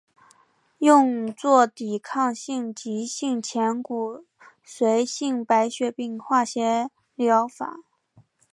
[0.79, 4.25] 用作抵抗性急性前骨
[4.65, 7.81] 髓性白血病的化学疗法。